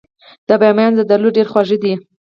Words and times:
د 0.47 0.49
بامیان 0.61 0.91
زردالو 0.97 1.35
ډیر 1.37 1.47
خواږه 1.51 1.77
دي. 1.83 1.93